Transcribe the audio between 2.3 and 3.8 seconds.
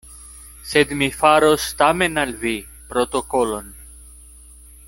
vi protokolon.